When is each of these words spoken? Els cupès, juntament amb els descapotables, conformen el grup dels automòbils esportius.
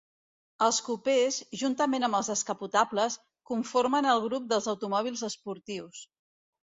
Els 0.67 0.77
cupès, 0.85 1.35
juntament 1.63 2.07
amb 2.07 2.17
els 2.19 2.31
descapotables, 2.33 3.17
conformen 3.53 4.09
el 4.15 4.25
grup 4.27 4.49
dels 4.55 4.71
automòbils 4.75 5.27
esportius. 5.33 6.01